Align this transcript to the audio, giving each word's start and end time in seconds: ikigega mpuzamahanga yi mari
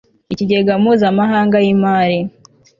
ikigega 0.33 0.73
mpuzamahanga 0.81 1.57
yi 1.65 1.73
mari 1.83 2.17